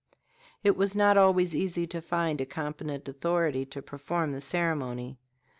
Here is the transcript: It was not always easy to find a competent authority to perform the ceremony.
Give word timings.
It 0.63 0.75
was 0.75 0.95
not 0.95 1.15
always 1.15 1.53
easy 1.55 1.85
to 1.85 2.01
find 2.01 2.41
a 2.41 2.45
competent 2.47 3.07
authority 3.07 3.67
to 3.67 3.83
perform 3.83 4.31
the 4.31 4.41
ceremony. 4.41 5.19